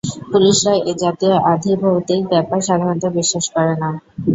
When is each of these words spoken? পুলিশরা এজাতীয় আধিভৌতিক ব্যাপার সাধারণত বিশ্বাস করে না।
পুলিশরা 0.29 0.73
এজাতীয় 0.91 1.35
আধিভৌতিক 1.51 2.21
ব্যাপার 2.31 2.59
সাধারণত 2.67 3.03
বিশ্বাস 3.17 3.45
করে 3.55 3.73
না। 3.81 3.89